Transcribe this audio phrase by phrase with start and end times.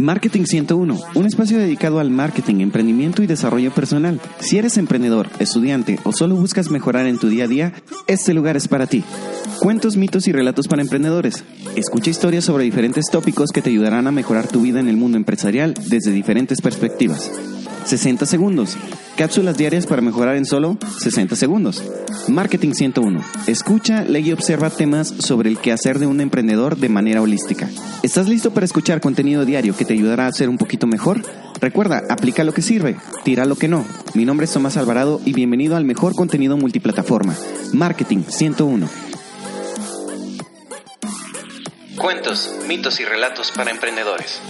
[0.00, 4.20] Marketing 101, un espacio dedicado al marketing, emprendimiento y desarrollo personal.
[4.40, 7.72] Si eres emprendedor, estudiante o solo buscas mejorar en tu día a día,
[8.06, 9.04] este lugar es para ti.
[9.60, 11.44] Cuentos, mitos y relatos para emprendedores.
[11.76, 15.16] Escucha historias sobre diferentes tópicos que te ayudarán a mejorar tu vida en el mundo
[15.16, 17.30] empresarial desde diferentes perspectivas.
[17.90, 18.76] 60 segundos.
[19.16, 21.82] Cápsulas diarias para mejorar en solo 60 segundos.
[22.28, 23.20] Marketing 101.
[23.48, 27.68] Escucha, lee y observa temas sobre el quehacer de un emprendedor de manera holística.
[28.04, 31.20] ¿Estás listo para escuchar contenido diario que te ayudará a ser un poquito mejor?
[31.60, 33.84] Recuerda, aplica lo que sirve, tira lo que no.
[34.14, 37.34] Mi nombre es Tomás Alvarado y bienvenido al mejor contenido multiplataforma.
[37.72, 38.88] Marketing 101.
[41.96, 44.40] Cuentos, mitos y relatos para emprendedores.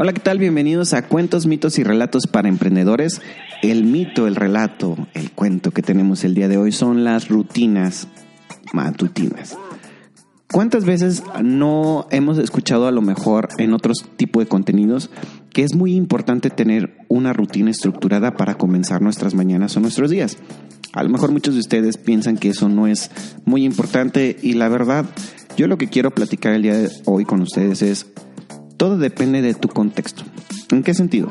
[0.00, 0.38] Hola, ¿qué tal?
[0.38, 3.20] Bienvenidos a Cuentos, mitos y relatos para emprendedores.
[3.62, 8.06] El mito, el relato, el cuento que tenemos el día de hoy son las rutinas
[8.72, 9.58] matutinas.
[10.52, 15.10] ¿Cuántas veces no hemos escuchado a lo mejor en otros tipos de contenidos
[15.52, 20.38] que es muy importante tener una rutina estructurada para comenzar nuestras mañanas o nuestros días?
[20.92, 23.10] A lo mejor muchos de ustedes piensan que eso no es
[23.44, 25.06] muy importante y la verdad,
[25.56, 28.06] yo lo que quiero platicar el día de hoy con ustedes es
[28.78, 30.22] todo depende de tu contexto.
[30.70, 31.30] ¿En qué sentido?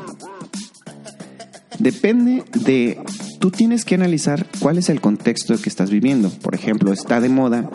[1.78, 3.00] Depende de,
[3.40, 6.28] tú tienes que analizar cuál es el contexto que estás viviendo.
[6.28, 7.70] Por ejemplo, está de moda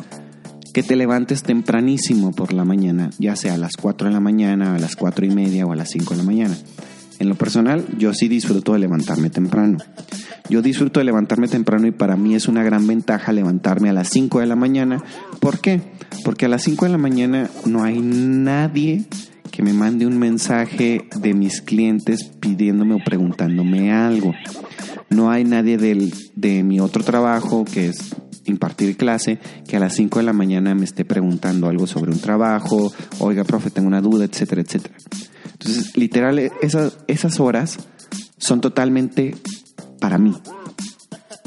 [0.74, 4.76] que te levantes tempranísimo por la mañana, ya sea a las 4 de la mañana,
[4.76, 6.56] a las 4 y media o a las 5 de la mañana.
[7.20, 9.78] En lo personal, yo sí disfruto de levantarme temprano.
[10.50, 14.10] Yo disfruto de levantarme temprano y para mí es una gran ventaja levantarme a las
[14.10, 15.02] 5 de la mañana.
[15.40, 15.82] ¿Por qué?
[16.26, 19.06] Porque a las 5 de la mañana no hay nadie
[19.64, 24.34] me mande un mensaje de mis clientes pidiéndome o preguntándome algo.
[25.10, 29.96] No hay nadie del, de mi otro trabajo, que es impartir clase, que a las
[29.96, 34.02] 5 de la mañana me esté preguntando algo sobre un trabajo, oiga, profe, tengo una
[34.02, 34.96] duda, etcétera, etcétera.
[35.54, 37.80] Entonces, literal, esas, esas horas
[38.38, 39.34] son totalmente
[40.02, 40.36] para mí.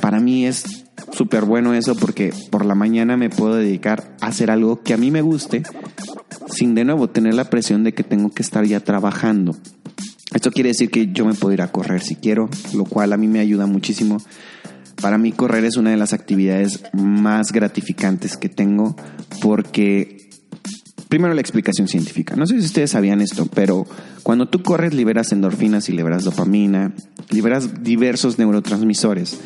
[0.01, 4.51] Para mí es súper bueno eso porque por la mañana me puedo dedicar a hacer
[4.51, 5.65] algo que a mí me guste
[6.57, 9.57] sin de nuevo tener la presión de que tengo que estar ya trabajando.
[10.35, 13.17] Esto quiere decir que yo me puedo ir a correr si quiero, lo cual a
[13.17, 14.19] mí me ayuda muchísimo.
[15.01, 18.97] Para mí correr es una de las actividades más gratificantes que tengo
[19.41, 20.31] porque
[21.09, 22.37] primero la explicación científica.
[22.37, 23.87] No sé si ustedes sabían esto, pero
[24.23, 26.93] cuando tú corres liberas endorfinas y liberas dopamina,
[27.31, 29.39] liberas diversos neurotransmisores.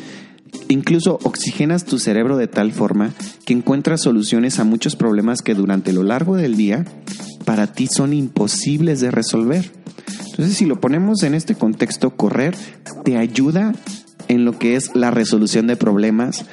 [0.71, 3.11] Incluso oxigenas tu cerebro de tal forma
[3.45, 6.85] que encuentras soluciones a muchos problemas que durante lo largo del día
[7.43, 9.69] para ti son imposibles de resolver.
[10.29, 12.55] Entonces, si lo ponemos en este contexto, correr
[13.03, 13.73] te ayuda
[14.29, 16.45] en lo que es la resolución de problemas,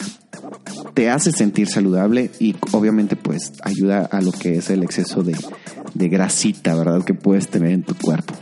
[0.94, 5.36] te hace sentir saludable y obviamente pues ayuda a lo que es el exceso de,
[5.94, 7.04] de grasita, ¿verdad?
[7.04, 8.34] Que puedes tener en tu cuerpo.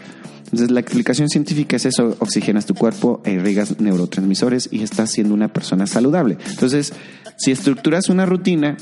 [0.47, 5.53] Entonces la explicación científica es eso, oxigenas tu cuerpo irrigas neurotransmisores y estás siendo una
[5.53, 6.39] persona saludable.
[6.49, 6.93] Entonces,
[7.37, 8.77] si estructuras una rutina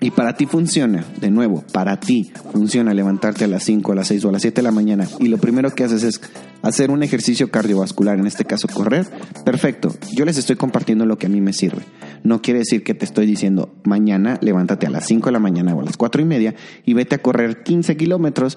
[0.00, 4.08] y para ti funciona, de nuevo, para ti funciona levantarte a las 5, a las
[4.08, 6.20] 6 o a las 7 de la mañana y lo primero que haces es
[6.62, 9.06] hacer un ejercicio cardiovascular, en este caso correr,
[9.44, 9.94] perfecto.
[10.14, 11.82] Yo les estoy compartiendo lo que a mí me sirve.
[12.24, 15.74] No quiere decir que te estoy diciendo mañana levántate a las 5 de la mañana
[15.74, 18.56] o a las 4 y media y vete a correr 15 kilómetros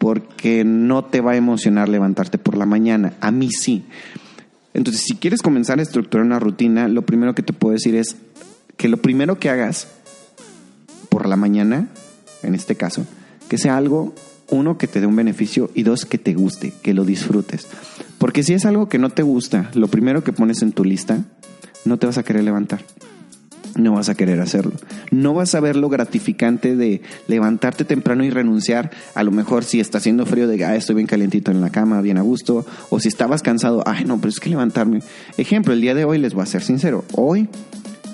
[0.00, 3.12] porque no te va a emocionar levantarte por la mañana.
[3.20, 3.84] A mí sí.
[4.72, 8.16] Entonces, si quieres comenzar a estructurar una rutina, lo primero que te puedo decir es
[8.78, 9.88] que lo primero que hagas
[11.10, 11.88] por la mañana,
[12.42, 13.04] en este caso,
[13.50, 14.14] que sea algo,
[14.48, 17.66] uno, que te dé un beneficio y dos, que te guste, que lo disfrutes.
[18.16, 21.24] Porque si es algo que no te gusta, lo primero que pones en tu lista,
[21.84, 22.80] no te vas a querer levantar
[23.76, 24.72] no vas a querer hacerlo.
[25.10, 28.90] No vas a ver lo gratificante de levantarte temprano y renunciar.
[29.14, 32.00] A lo mejor si está haciendo frío de, ah, estoy bien calientito en la cama,
[32.00, 32.66] bien a gusto.
[32.90, 35.02] O si estabas cansado, ay, no, pero es que levantarme.
[35.36, 37.04] Ejemplo, el día de hoy les voy a ser sincero.
[37.12, 37.48] Hoy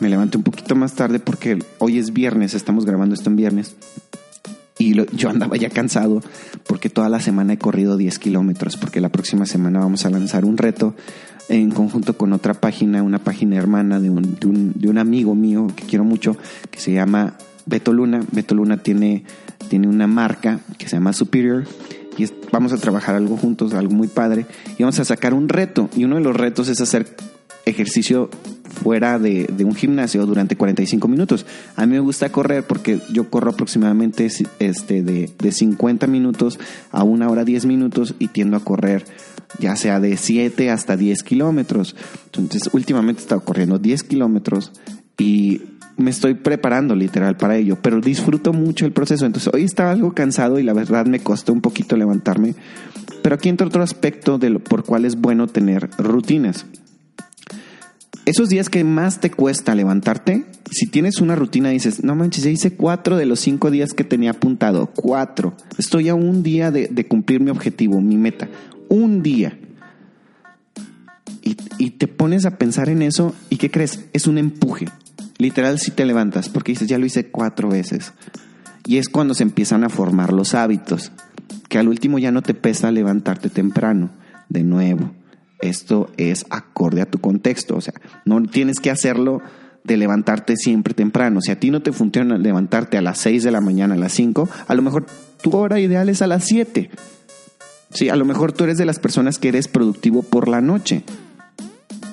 [0.00, 3.77] me levanté un poquito más tarde porque hoy es viernes, estamos grabando esto en viernes.
[4.78, 6.22] Y yo andaba ya cansado
[6.66, 10.45] porque toda la semana he corrido 10 kilómetros, porque la próxima semana vamos a lanzar
[10.45, 10.95] un reto
[11.48, 15.34] en conjunto con otra página, una página hermana de un, de un, de un amigo
[15.34, 16.36] mío que quiero mucho,
[16.71, 18.21] que se llama Beto Luna.
[18.33, 19.24] Beto Luna tiene,
[19.68, 21.65] tiene una marca que se llama Superior
[22.18, 24.47] y vamos a trabajar algo juntos, algo muy padre,
[24.78, 25.91] y vamos a sacar un reto.
[25.97, 27.16] Y uno de los retos es hacer
[27.66, 28.30] ejercicio
[28.86, 31.44] fuera de, de, un gimnasio durante 45 minutos.
[31.74, 34.28] A mí me gusta correr porque yo corro aproximadamente
[34.60, 36.60] este, de, de 50 minutos
[36.92, 39.04] a una hora 10 minutos y tiendo a correr
[39.59, 41.97] ya sea de 7 hasta 10 kilómetros.
[42.27, 44.71] Entonces, últimamente he estado corriendo 10 kilómetros
[45.18, 45.62] y
[45.97, 49.27] me estoy preparando literal para ello, pero disfruto mucho el proceso.
[49.27, 52.54] Entonces hoy estaba algo cansado y la verdad me costó un poquito levantarme,
[53.21, 56.66] pero aquí entra otro aspecto de lo por cual es bueno tener rutinas.
[58.27, 62.51] Esos días que más te cuesta levantarte, si tienes una rutina dices, no manches, ya
[62.51, 65.55] hice cuatro de los cinco días que tenía apuntado, cuatro.
[65.78, 68.49] Estoy a un día de, cumplir mi objetivo, mi meta,
[68.89, 69.59] un día.
[71.43, 74.05] Y, y te pones a pensar en eso y ¿qué crees?
[74.13, 74.87] Es un empuje
[75.39, 78.13] Literal si te levantas porque dices, ya lo hice cuatro veces.
[78.87, 81.13] Y es cuando se empiezan a formar los hábitos,
[81.69, 84.11] que al último ya no te pesa levantarte temprano.
[84.49, 85.11] De nuevo,
[85.60, 87.94] esto es acorde a tu contexto, o sea,
[88.24, 89.42] no tienes que hacerlo
[89.84, 91.41] de levantarte siempre temprano.
[91.41, 94.12] Si a ti no te funciona levantarte a las 6 de la mañana, a las
[94.12, 95.06] 5, a lo mejor
[95.41, 96.91] tu hora ideal es a las 7.
[97.92, 101.04] Sí, a lo mejor tú eres de las personas que eres productivo por la noche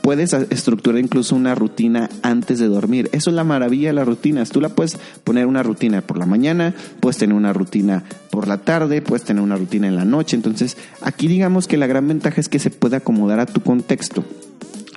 [0.04, 3.10] puedes estructurar incluso una rutina antes de dormir.
[3.14, 4.50] Eso es la maravilla de las rutinas.
[4.50, 8.58] Tú la puedes poner una rutina por la mañana, puedes tener una rutina por la
[8.58, 10.36] tarde, puedes tener una rutina en la noche.
[10.36, 14.26] Entonces, aquí digamos que la gran ventaja es que se puede acomodar a tu contexto.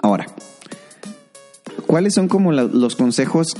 [0.02, 0.26] Ahora,
[1.86, 3.56] ¿cuáles son como los consejos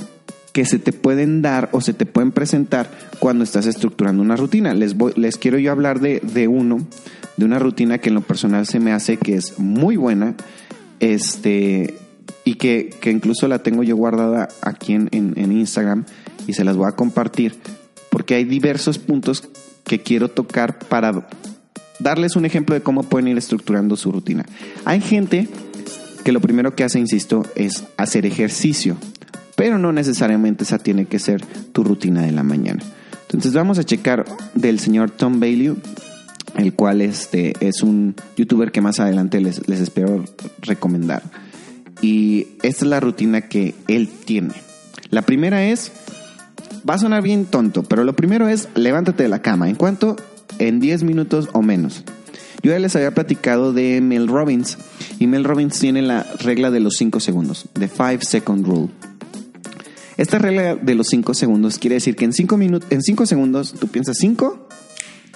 [0.51, 4.73] que se te pueden dar o se te pueden presentar cuando estás estructurando una rutina?
[4.73, 6.85] Les, voy, les quiero yo hablar de, de uno,
[7.37, 10.35] de una rutina que en lo personal se me hace que es muy buena
[10.99, 11.95] este,
[12.43, 16.05] y que, incluso la tengo yo guardada aquí en, en, Instagram
[16.47, 17.55] y se las voy a compartir
[18.09, 19.49] porque hay diversos puntos
[19.83, 21.27] que quiero tocar para
[21.99, 24.45] darles un ejemplo de cómo pueden ir estructurando su rutina.
[24.85, 25.47] Hay gente
[26.23, 28.97] que lo primero que hace, insisto, es hacer ejercicio,
[29.55, 32.83] pero no necesariamente esa tiene que ser tu rutina de la mañana.
[33.23, 35.75] Entonces vamos a checar del señor Tom Bailey
[36.57, 40.25] el cual este, es un youtuber que más adelante les, les espero
[40.61, 41.23] recomendar.
[42.01, 44.53] Y esta es la rutina que él tiene.
[45.09, 45.91] La primera es,
[46.87, 49.69] va a sonar bien tonto, pero lo primero es levántate de la cama.
[49.69, 50.15] ¿En cuanto
[50.59, 52.03] En 10 minutos o menos.
[52.63, 54.77] Yo ya les había platicado de Mel Robbins
[55.19, 58.89] y Mel Robbins tiene la regla de los 5 segundos, the 5 second rule.
[60.17, 63.75] Esta regla de los 5 segundos quiere decir que en 5 minutos, en 5 segundos
[63.79, 64.67] tú piensas 5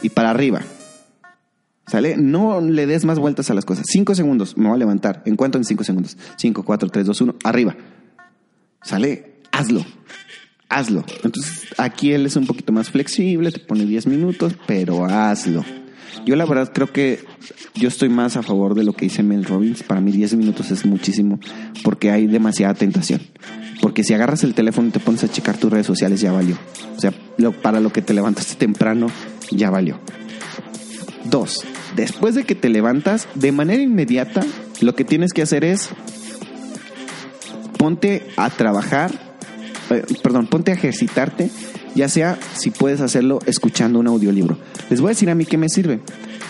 [0.01, 0.61] y para arriba.
[1.87, 2.15] ¿Sale?
[2.15, 3.85] No le des más vueltas a las cosas.
[3.87, 5.23] Cinco segundos, me voy a levantar.
[5.25, 5.57] ¿En cuánto?
[5.57, 6.17] En cinco segundos.
[6.37, 7.75] Cinco, cuatro, tres, dos, uno, arriba.
[8.83, 9.41] ¿Sale?
[9.51, 9.85] Hazlo.
[10.69, 11.03] Hazlo.
[11.23, 15.65] Entonces, aquí él es un poquito más flexible, te pone diez minutos, pero hazlo.
[16.25, 17.19] Yo la verdad creo que
[17.75, 19.83] yo estoy más a favor de lo que dice Mel Robbins.
[19.83, 21.39] Para mí diez minutos es muchísimo
[21.83, 23.21] porque hay demasiada tentación.
[23.81, 26.55] Porque si agarras el teléfono y te pones a checar tus redes sociales, ya valió.
[26.95, 27.11] O sea,
[27.61, 29.07] para lo que te levantaste temprano,
[29.49, 29.99] ya valió.
[31.25, 31.63] Dos,
[31.95, 34.41] después de que te levantas, de manera inmediata,
[34.81, 35.89] lo que tienes que hacer es
[37.77, 39.11] ponte a trabajar,
[39.89, 41.49] eh, perdón, ponte a ejercitarte,
[41.95, 44.57] ya sea si puedes hacerlo escuchando un audiolibro.
[44.89, 45.99] Les voy a decir a mí qué me sirve.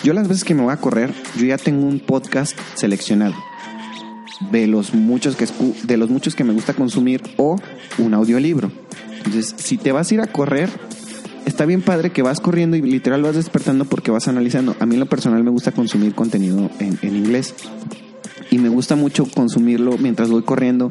[0.03, 3.35] Yo las veces que me voy a correr, yo ya tengo un podcast seleccionado
[4.49, 5.45] de los muchos que
[5.83, 7.57] de los muchos que me gusta consumir o
[7.97, 8.71] un audiolibro.
[9.17, 10.69] Entonces, si te vas a ir a correr,
[11.45, 14.75] está bien padre que vas corriendo y literal vas despertando porque vas analizando.
[14.79, 17.55] A mí en lo personal me gusta consumir contenido en, en inglés
[18.49, 20.89] y me gusta mucho consumirlo mientras voy corriendo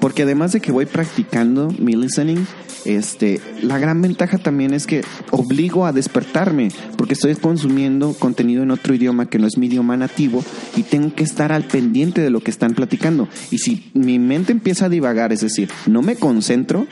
[0.00, 2.46] porque además de que voy practicando mi listening,
[2.84, 8.70] este, la gran ventaja también es que obligo a despertarme porque estoy consumiendo contenido en
[8.70, 10.44] otro idioma que no es mi idioma nativo
[10.76, 13.28] y tengo que estar al pendiente de lo que están platicando.
[13.50, 16.86] Y si mi mente empieza a divagar, es decir, no me concentro,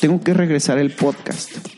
[0.00, 1.77] tengo que regresar el podcast.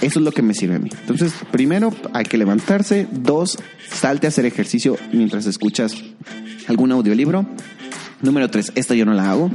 [0.00, 0.90] Eso es lo que me sirve a mí.
[1.00, 3.08] Entonces, primero hay que levantarse.
[3.10, 3.58] Dos,
[3.90, 5.94] salte a hacer ejercicio mientras escuchas
[6.68, 7.46] algún audiolibro.
[8.22, 9.50] Número tres, esta yo no la hago.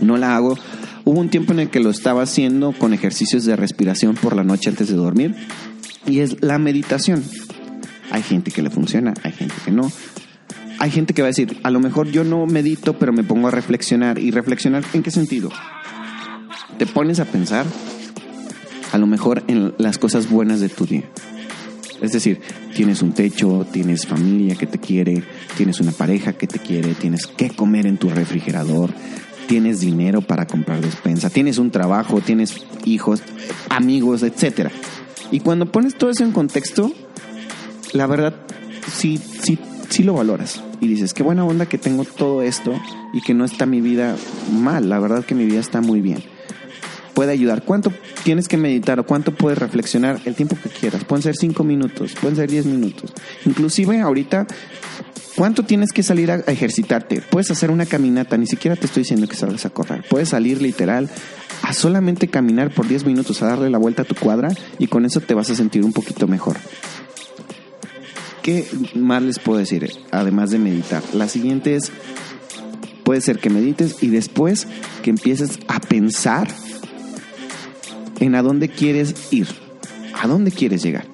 [0.00, 0.58] No la hago.
[1.04, 4.44] Hubo un tiempo en el que lo estaba haciendo con ejercicios de respiración por la
[4.44, 5.34] noche antes de dormir.
[6.06, 7.24] Y es la meditación.
[8.10, 9.90] Hay gente que le funciona, hay gente que no.
[10.78, 13.48] Hay gente que va a decir, a lo mejor yo no medito, pero me pongo
[13.48, 14.18] a reflexionar.
[14.18, 15.50] ¿Y reflexionar en qué sentido?
[16.78, 17.64] Te pones a pensar
[18.96, 21.04] a lo mejor en las cosas buenas de tu día.
[22.00, 22.40] Es decir,
[22.74, 25.22] tienes un techo, tienes familia que te quiere,
[25.54, 28.94] tienes una pareja que te quiere, tienes que comer en tu refrigerador,
[29.48, 33.22] tienes dinero para comprar despensa, tienes un trabajo, tienes hijos,
[33.68, 34.70] amigos, etc.
[35.30, 36.90] Y cuando pones todo eso en contexto,
[37.92, 38.34] la verdad
[38.90, 39.58] sí, sí,
[39.90, 40.62] sí lo valoras.
[40.80, 42.72] Y dices, qué buena onda que tengo todo esto
[43.12, 44.16] y que no está mi vida
[44.50, 44.88] mal.
[44.88, 46.22] La verdad que mi vida está muy bien.
[47.16, 47.64] Puede ayudar.
[47.64, 47.90] ¿Cuánto
[48.24, 50.20] tienes que meditar o cuánto puedes reflexionar?
[50.26, 51.02] El tiempo que quieras.
[51.04, 53.10] Pueden ser cinco minutos, pueden ser diez minutos.
[53.46, 54.46] Inclusive ahorita,
[55.34, 57.22] ¿cuánto tienes que salir a ejercitarte?
[57.22, 60.04] Puedes hacer una caminata, ni siquiera te estoy diciendo que salgas a correr.
[60.10, 61.08] Puedes salir literal
[61.62, 65.06] a solamente caminar por diez minutos, a darle la vuelta a tu cuadra y con
[65.06, 66.58] eso te vas a sentir un poquito mejor.
[68.42, 69.90] ¿Qué más les puedo decir?
[70.10, 71.02] Además de meditar.
[71.14, 71.90] La siguiente es,
[73.04, 74.68] puede ser que medites y después
[75.02, 76.46] que empieces a pensar
[78.20, 79.48] en a dónde quieres ir,
[80.20, 81.06] a dónde quieres llegar.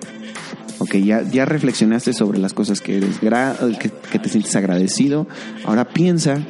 [0.79, 5.29] Ok, ya, ya reflexionaste sobre las cosas que, eres que, que te sientes agradecido.
[5.65, 6.41] Ahora piensa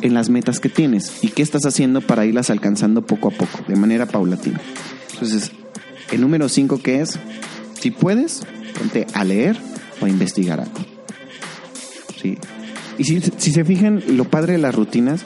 [0.00, 3.60] en las metas que tienes y qué estás haciendo para irlas alcanzando poco a poco,
[3.68, 4.60] de manera paulatina.
[5.12, 5.52] Entonces,
[6.10, 7.18] el número 5 que es,
[7.80, 8.42] si puedes,
[8.76, 9.56] ponte a leer
[10.00, 10.80] o a investigar algo.
[12.20, 12.38] ¿Sí?
[12.98, 15.24] Y si, si se fijan, lo padre de las rutinas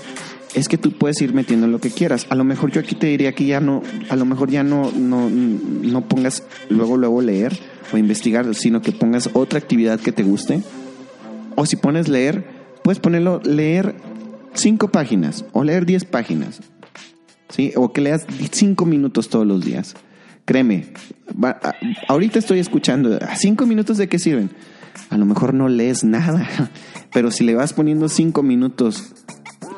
[0.56, 2.26] es que tú puedes ir metiendo lo que quieras.
[2.30, 4.90] A lo mejor yo aquí te diría que ya no, a lo mejor ya no,
[4.90, 7.56] no, no pongas luego, luego leer
[7.92, 10.62] o investigar, sino que pongas otra actividad que te guste.
[11.56, 12.46] O si pones leer,
[12.82, 13.96] puedes ponerlo leer
[14.54, 16.60] cinco páginas o leer diez páginas.
[17.50, 17.72] ¿Sí?
[17.76, 19.94] O que leas cinco minutos todos los días.
[20.46, 20.86] Créeme,
[22.08, 24.50] ahorita estoy escuchando, ¿cinco minutos de qué sirven?
[25.10, 26.48] A lo mejor no lees nada,
[27.12, 29.12] pero si le vas poniendo cinco minutos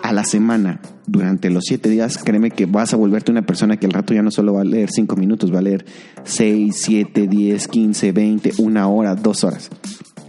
[0.08, 3.84] a la semana durante los siete días, créeme que vas a volverte una persona que
[3.84, 5.84] al rato ya no solo va a leer cinco minutos, va a leer
[6.24, 9.68] seis, siete, diez, quince, veinte, una hora, dos horas.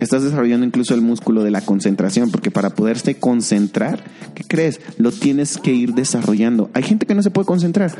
[0.01, 4.03] Estás desarrollando incluso el músculo de la concentración, porque para poderse concentrar,
[4.35, 4.81] ¿qué crees?
[4.97, 6.69] Lo tienes que ir desarrollando.
[6.73, 7.93] Hay gente que no se puede concentrar.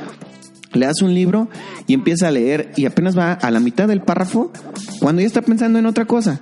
[0.74, 1.48] Le das un libro
[1.88, 4.52] y empieza a leer y apenas va a la mitad del párrafo
[5.00, 6.42] cuando ya está pensando en otra cosa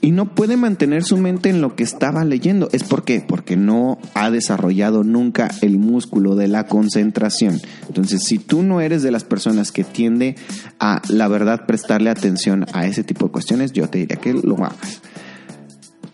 [0.00, 2.68] y no puede mantener su mente en lo que estaba leyendo.
[2.72, 3.20] ¿Es por qué?
[3.26, 7.60] Porque no ha desarrollado nunca el músculo de la concentración.
[7.86, 10.36] Entonces, si tú no eres de las personas que tiende
[10.78, 14.56] a, la verdad, prestarle atención a ese tipo de cuestiones, yo te diría que lo
[14.56, 15.02] hagas.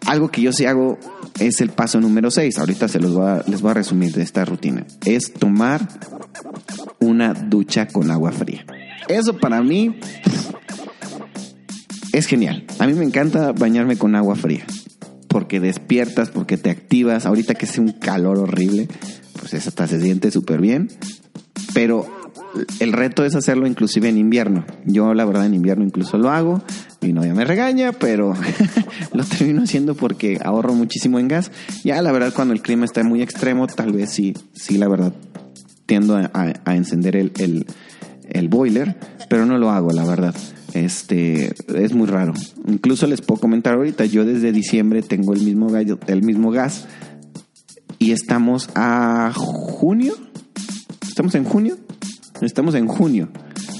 [0.06, 0.98] Algo que yo sí hago
[1.40, 2.58] es el paso número 6.
[2.58, 3.12] Ahorita se los
[3.46, 4.84] les voy a resumir de esta rutina.
[5.04, 5.86] Es tomar
[7.00, 8.64] una ducha con agua fría.
[9.08, 9.96] Eso para mí
[12.16, 12.64] es genial.
[12.78, 14.64] A mí me encanta bañarme con agua fría.
[15.28, 17.26] Porque despiertas, porque te activas.
[17.26, 18.88] Ahorita que es un calor horrible,
[19.38, 20.88] pues hasta se siente súper bien.
[21.74, 22.06] Pero
[22.80, 24.64] el reto es hacerlo inclusive en invierno.
[24.86, 26.62] Yo la verdad en invierno incluso lo hago.
[27.02, 28.34] Mi novia me regaña, pero
[29.12, 31.50] lo termino haciendo porque ahorro muchísimo en gas.
[31.84, 35.12] Ya la verdad cuando el clima está muy extremo, tal vez sí, sí la verdad
[35.84, 37.66] tiendo a, encender el, el,
[38.28, 38.96] el boiler,
[39.28, 40.34] pero no lo hago la verdad.
[40.74, 42.34] Este es muy raro.
[42.66, 46.86] Incluso les puedo comentar ahorita, yo desde diciembre tengo el mismo, gallo, el mismo gas
[47.98, 50.14] y estamos a junio.
[51.06, 51.78] ¿Estamos en junio?
[52.40, 53.28] Estamos en junio.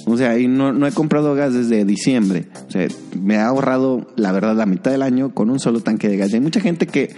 [0.07, 2.49] O sea, y no, no he comprado gas desde diciembre.
[2.69, 2.87] O sea,
[3.21, 6.31] me ha ahorrado, la verdad, la mitad del año con un solo tanque de gas.
[6.31, 7.15] Y hay mucha gente que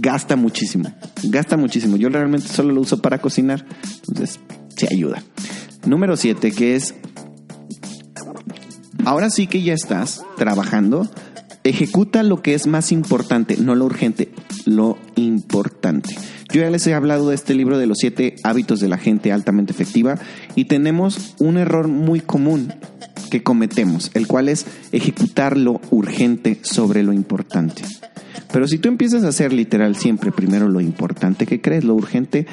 [0.00, 0.92] gasta muchísimo.
[1.22, 1.96] Gasta muchísimo.
[1.96, 3.64] Yo realmente solo lo uso para cocinar.
[4.08, 4.40] Entonces,
[4.76, 5.22] se ayuda.
[5.86, 6.94] Número 7, que es
[9.04, 11.08] Ahora sí que ya estás trabajando,
[11.62, 14.30] ejecuta lo que es más importante, no lo urgente,
[14.64, 16.16] lo importante.
[16.52, 19.30] Yo ya les he hablado de este libro de los siete hábitos de la gente
[19.30, 20.18] altamente efectiva
[20.54, 22.72] y tenemos un error muy común
[23.30, 27.82] que cometemos, el cual es ejecutar lo urgente sobre lo importante.
[28.52, 32.46] Pero si tú empiezas a hacer literal siempre primero lo importante que crees, lo urgente,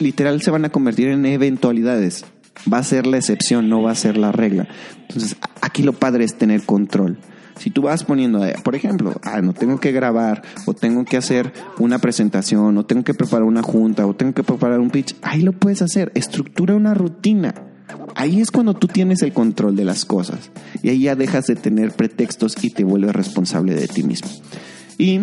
[0.00, 2.24] literal se van a convertir en eventualidades
[2.72, 4.68] va a ser la excepción, no va a ser la regla.
[5.02, 7.18] Entonces, aquí lo padre es tener control.
[7.58, 11.16] Si tú vas poniendo, eh, por ejemplo, ah, no tengo que grabar, o tengo que
[11.16, 15.14] hacer una presentación, o tengo que preparar una junta, o tengo que preparar un pitch,
[15.22, 16.10] ahí lo puedes hacer.
[16.14, 17.54] Estructura una rutina.
[18.14, 20.50] Ahí es cuando tú tienes el control de las cosas.
[20.82, 24.30] Y ahí ya dejas de tener pretextos y te vuelves responsable de ti mismo.
[24.98, 25.20] Y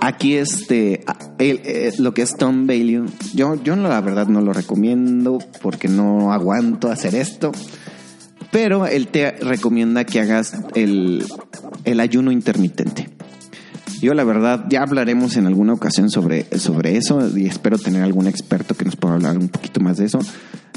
[0.00, 1.04] Aquí este,
[1.38, 6.32] eh, lo que es Tom Bailey, yo, yo la verdad no lo recomiendo porque no
[6.32, 7.52] aguanto hacer esto,
[8.52, 11.24] pero él te recomienda que hagas el,
[11.84, 13.10] el ayuno intermitente.
[14.00, 18.26] Yo la verdad ya hablaremos en alguna ocasión sobre, sobre eso y espero tener algún
[18.26, 20.18] experto que nos pueda hablar un poquito más de eso.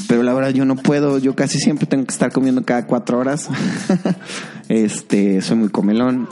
[0.07, 3.19] Pero la verdad yo no puedo, yo casi siempre tengo que estar comiendo cada cuatro
[3.19, 3.49] horas.
[4.69, 6.29] este, soy muy comelón.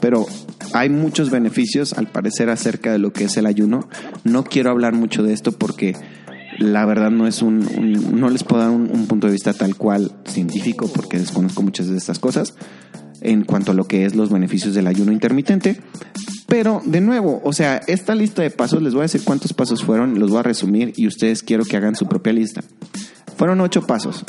[0.00, 0.26] Pero
[0.72, 3.88] hay muchos beneficios, al parecer, acerca de lo que es el ayuno.
[4.24, 5.96] No quiero hablar mucho de esto porque
[6.58, 7.60] la verdad no es un,
[8.18, 11.96] no les puedo dar un, punto de vista tal cual científico porque desconozco muchas de
[11.96, 12.54] estas cosas
[13.22, 15.80] en cuanto a lo que es los beneficios del ayuno intermitente.
[16.46, 19.84] Pero, de nuevo, o sea, esta lista de pasos, les voy a decir cuántos pasos
[19.84, 22.62] fueron, los voy a resumir y ustedes quiero que hagan su propia lista.
[23.36, 24.24] Fueron ocho pasos.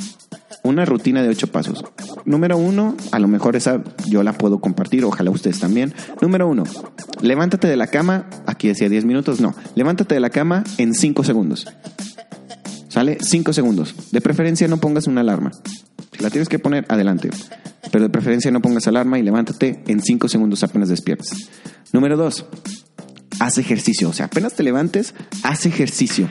[0.63, 1.83] Una rutina de ocho pasos.
[2.25, 5.93] Número uno, a lo mejor esa yo la puedo compartir, ojalá ustedes también.
[6.21, 6.63] Número uno,
[7.21, 11.23] levántate de la cama, aquí decía 10 minutos, no, levántate de la cama en 5
[11.23, 11.67] segundos.
[12.89, 13.17] ¿Sale?
[13.21, 13.95] 5 segundos.
[14.11, 15.51] De preferencia no pongas una alarma.
[16.11, 17.29] Si la tienes que poner, adelante.
[17.91, 21.49] Pero de preferencia no pongas alarma y levántate en 5 segundos apenas despiertes.
[21.93, 22.45] Número 2,
[23.39, 24.09] haz ejercicio.
[24.09, 26.27] O sea, apenas te levantes, haz ejercicio.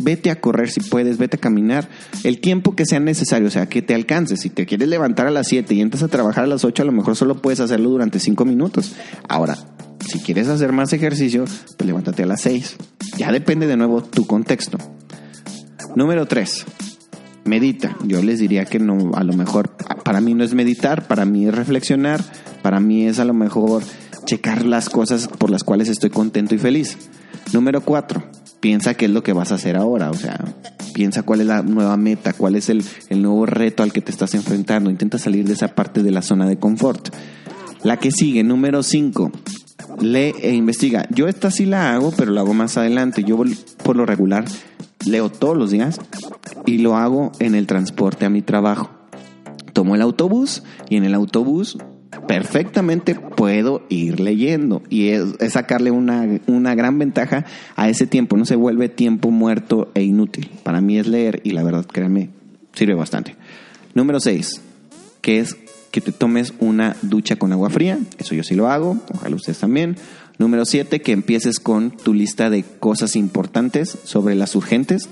[0.00, 1.88] Vete a correr si puedes, vete a caminar
[2.24, 4.40] el tiempo que sea necesario, o sea, que te alcances.
[4.40, 6.86] Si te quieres levantar a las 7 y entras a trabajar a las 8, a
[6.86, 8.94] lo mejor solo puedes hacerlo durante 5 minutos.
[9.28, 9.56] Ahora,
[10.06, 11.44] si quieres hacer más ejercicio,
[11.76, 12.76] pues levántate a las 6.
[13.18, 14.78] Ya depende de nuevo tu contexto.
[15.94, 16.64] Número 3.
[17.44, 17.96] Medita.
[18.04, 21.46] Yo les diría que no, a lo mejor para mí no es meditar, para mí
[21.46, 22.22] es reflexionar,
[22.62, 23.82] para mí es a lo mejor
[24.24, 26.96] checar las cosas por las cuales estoy contento y feliz.
[27.52, 28.31] Número 4
[28.62, 30.38] piensa qué es lo que vas a hacer ahora, o sea,
[30.94, 34.34] piensa cuál es la nueva meta, cuál es el, nuevo reto al que te estás
[34.34, 37.12] enfrentando, intenta salir de esa parte de la zona de confort.
[37.82, 39.32] La que sigue, número 5,
[40.00, 41.08] lee e investiga.
[41.10, 43.24] Yo esta sí la hago, pero la hago más adelante.
[43.24, 43.42] Yo
[43.82, 44.44] por lo regular
[45.04, 45.98] leo todos los días
[46.64, 48.90] y lo hago en el transporte a mi trabajo.
[49.72, 51.78] Tomo el autobús y en el autobús
[52.26, 57.44] perfectamente puedo ir leyendo y es, sacarle una, una, gran ventaja
[57.76, 60.50] a ese tiempo, no se vuelve tiempo muerto e inútil.
[60.62, 62.30] Para mí es leer y la verdad, créanme,
[62.72, 63.36] sirve bastante.
[63.94, 64.60] Número 6,
[65.20, 65.56] que es
[65.90, 69.58] que te tomes una ducha con agua fría, eso yo sí lo hago, ojalá ustedes
[69.58, 69.96] también.
[70.38, 75.08] Número 7, que empieces con tu lista de cosas importantes sobre las urgentes.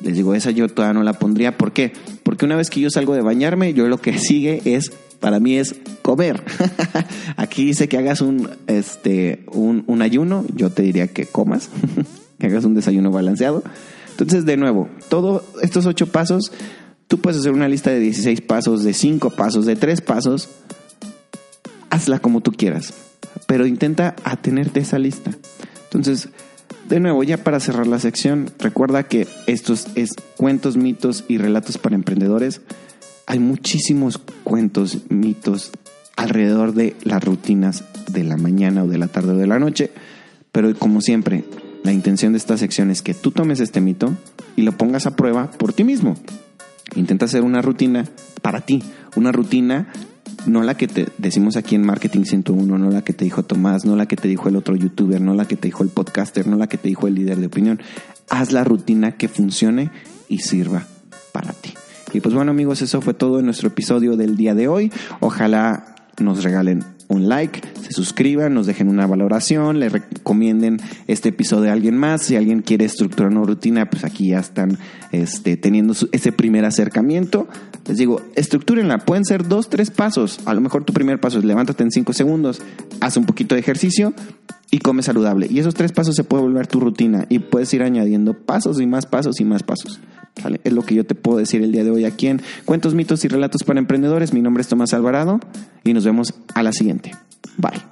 [0.00, 1.56] Les digo, esa yo todavía no la pondría.
[1.56, 1.92] ¿Por qué?
[2.22, 4.90] Porque una vez que yo salgo de bañarme, yo lo que sigue es
[5.22, 6.42] para mí es comer.
[7.36, 11.70] Aquí dice que hagas un, este, un, ayuno, yo te diría que comas,
[12.38, 13.62] que hagas un desayuno balanceado.
[14.10, 16.52] Entonces, de nuevo, todos estos ocho pasos,
[17.06, 20.48] tú puedes hacer una lista de 16 pasos, de 5 pasos, de 3 pasos,
[21.88, 22.92] hazla como tú quieras,
[23.46, 25.30] pero intenta atenerte esa lista.
[25.84, 26.30] Entonces,
[26.88, 31.78] de nuevo, ya para cerrar la sección, recuerda que estos es cuentos, mitos y relatos
[31.78, 32.60] para emprendedores
[33.32, 35.72] hay muchísimos cuentos, mitos
[36.16, 39.90] alrededor de las rutinas de la mañana o de la tarde o de la noche,
[40.52, 41.42] pero como siempre,
[41.82, 44.14] la intención de esta sección es que tú tomes este mito
[44.54, 46.14] y lo pongas a prueba por ti mismo.
[46.94, 48.04] Intenta hacer una rutina
[48.42, 48.82] para ti,
[49.16, 49.90] una rutina
[50.44, 53.86] no la que te decimos aquí en Marketing 101, no la que te dijo Tomás,
[53.86, 56.46] no la que te dijo el otro youtuber, no la que te dijo el podcaster,
[56.46, 57.80] no la que te dijo el líder de opinión.
[58.28, 59.90] Haz la rutina que funcione
[60.28, 60.86] y sirva
[61.32, 61.72] para ti.
[62.12, 64.92] Y pues bueno amigos, eso fue todo en nuestro episodio del día de hoy.
[65.20, 71.70] Ojalá nos regalen un like, se suscriban, nos dejen una valoración, le recomienden este episodio
[71.70, 72.22] a alguien más.
[72.22, 74.78] Si alguien quiere estructurar una rutina, pues aquí ya están
[75.10, 77.48] este, teniendo ese primer acercamiento.
[77.86, 80.40] Les digo, estructúrenla, pueden ser dos, tres pasos.
[80.44, 82.62] A lo mejor tu primer paso es levántate en cinco segundos,
[83.00, 84.14] haz un poquito de ejercicio
[84.72, 85.46] y come saludable.
[85.48, 88.86] Y esos tres pasos se puede volver tu rutina y puedes ir añadiendo pasos y
[88.86, 90.00] más pasos y más pasos.
[90.64, 93.22] Es lo que yo te puedo decir el día de hoy aquí en Cuentos, mitos
[93.26, 94.32] y relatos para emprendedores.
[94.32, 95.40] Mi nombre es Tomás Alvarado
[95.84, 97.12] y nos vemos a la siguiente.
[97.58, 97.82] Bye.